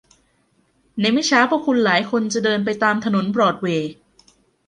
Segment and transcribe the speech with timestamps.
[0.99, 3.91] ในไม่ช้าพวกคุณหลายคนจะเดินไปตามถนนบรอดเวย์